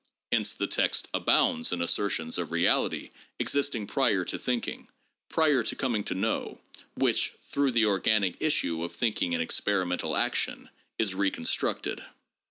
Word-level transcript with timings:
Hence 0.31 0.55
the 0.55 0.65
text 0.65 1.09
abounds 1.13 1.71
in 1.71 1.79
assertions 1.79 2.39
of 2.39 2.49
reality 2.51 3.11
existing 3.37 3.85
prior 3.85 4.25
to 4.25 4.39
thinking, 4.39 4.87
prior 5.29 5.61
to 5.61 5.75
coming 5.75 6.03
to 6.05 6.15
know, 6.15 6.59
which, 6.95 7.33
through 7.43 7.69
the 7.73 7.85
organic 7.85 8.35
issue 8.41 8.83
of 8.83 8.93
thinking 8.95 9.33
in 9.33 9.41
experimental 9.41 10.15
action, 10.15 10.71
is 10.97 11.13
reconstructed. 11.13 12.03